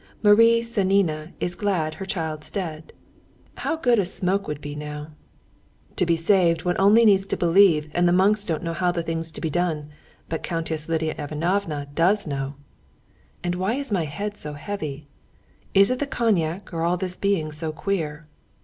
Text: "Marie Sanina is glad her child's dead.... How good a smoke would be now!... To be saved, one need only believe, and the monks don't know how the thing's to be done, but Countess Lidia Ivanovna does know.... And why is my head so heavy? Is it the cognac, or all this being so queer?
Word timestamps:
"Marie 0.23 0.61
Sanina 0.63 1.31
is 1.39 1.53
glad 1.53 1.93
her 1.93 2.07
child's 2.07 2.49
dead.... 2.49 2.91
How 3.57 3.75
good 3.75 3.99
a 3.99 4.05
smoke 4.07 4.47
would 4.47 4.59
be 4.59 4.73
now!... 4.73 5.11
To 5.95 6.07
be 6.07 6.17
saved, 6.17 6.65
one 6.65 6.73
need 6.95 7.01
only 7.03 7.17
believe, 7.37 7.87
and 7.93 8.07
the 8.07 8.11
monks 8.11 8.43
don't 8.43 8.63
know 8.63 8.73
how 8.73 8.91
the 8.91 9.03
thing's 9.03 9.29
to 9.29 9.39
be 9.39 9.51
done, 9.51 9.91
but 10.27 10.41
Countess 10.41 10.89
Lidia 10.89 11.13
Ivanovna 11.19 11.85
does 11.93 12.25
know.... 12.25 12.55
And 13.43 13.53
why 13.53 13.75
is 13.75 13.91
my 13.91 14.05
head 14.05 14.37
so 14.37 14.53
heavy? 14.53 15.07
Is 15.75 15.91
it 15.91 15.99
the 15.99 16.07
cognac, 16.07 16.73
or 16.73 16.81
all 16.81 16.97
this 16.97 17.15
being 17.15 17.51
so 17.51 17.71
queer? 17.71 18.25